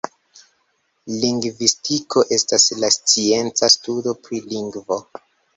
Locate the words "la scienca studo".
2.85-4.19